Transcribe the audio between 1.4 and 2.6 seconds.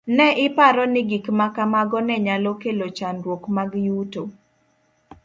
kamago ne nyalo